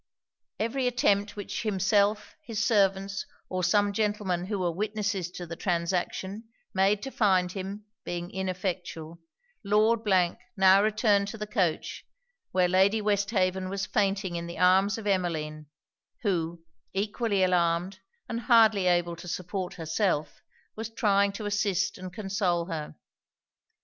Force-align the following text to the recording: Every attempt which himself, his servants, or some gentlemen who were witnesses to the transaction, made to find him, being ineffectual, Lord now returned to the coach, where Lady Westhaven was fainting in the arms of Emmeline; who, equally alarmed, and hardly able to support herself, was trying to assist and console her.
Every 0.59 0.87
attempt 0.87 1.35
which 1.35 1.61
himself, 1.61 2.35
his 2.41 2.65
servants, 2.65 3.23
or 3.49 3.63
some 3.63 3.93
gentlemen 3.93 4.45
who 4.47 4.57
were 4.57 4.71
witnesses 4.71 5.29
to 5.33 5.45
the 5.45 5.55
transaction, 5.55 6.45
made 6.73 7.03
to 7.03 7.11
find 7.11 7.51
him, 7.51 7.85
being 8.03 8.31
ineffectual, 8.31 9.19
Lord 9.63 9.99
now 10.57 10.81
returned 10.81 11.27
to 11.27 11.37
the 11.37 11.45
coach, 11.45 12.03
where 12.51 12.67
Lady 12.67 12.99
Westhaven 12.99 13.69
was 13.69 13.85
fainting 13.85 14.35
in 14.35 14.47
the 14.47 14.57
arms 14.57 14.97
of 14.97 15.05
Emmeline; 15.05 15.67
who, 16.23 16.63
equally 16.93 17.43
alarmed, 17.43 17.99
and 18.27 18.39
hardly 18.39 18.87
able 18.87 19.15
to 19.17 19.27
support 19.27 19.75
herself, 19.75 20.41
was 20.75 20.89
trying 20.89 21.31
to 21.33 21.45
assist 21.45 21.99
and 21.99 22.11
console 22.11 22.65
her. 22.65 22.95